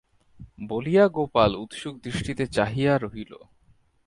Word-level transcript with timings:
বলিয়া 0.69 1.05
গোপাল 1.07 1.51
উৎসুক 1.55 1.95
দৃষ্টিতে 2.03 2.43
চাহিয়া 2.47 2.93
রহিল। 2.97 3.31